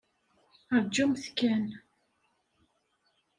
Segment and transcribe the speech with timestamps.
[0.83, 1.65] Ṛjumt kan.